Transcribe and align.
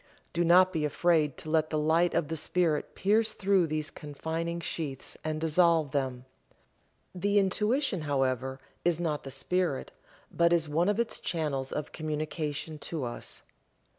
Do 0.33 0.43
not 0.43 0.73
be 0.73 0.83
afraid 0.83 1.37
to 1.37 1.49
let 1.51 1.69
the 1.69 1.77
light 1.77 2.15
of 2.15 2.27
the 2.27 2.35
Spirit 2.35 2.95
pierce 2.95 3.33
through 3.33 3.67
these 3.67 3.91
confining 3.91 4.59
sheaths 4.59 5.15
and 5.23 5.39
dissolve 5.39 5.91
them. 5.91 6.25
The 7.13 7.37
Intuition, 7.37 8.01
however, 8.01 8.59
is 8.83 8.99
not 8.99 9.21
the 9.21 9.29
Spirit, 9.29 9.91
but 10.31 10.53
is 10.53 10.67
one 10.67 10.89
of 10.89 10.99
its 10.99 11.19
channels 11.19 11.71
of 11.71 11.91
communication 11.91 12.79
to 12.79 13.03
us. 13.03 13.43